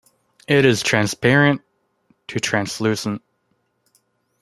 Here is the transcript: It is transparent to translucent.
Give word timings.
It 0.47 0.65
is 0.65 0.81
transparent 0.81 1.61
to 2.29 2.39
translucent. 2.39 3.21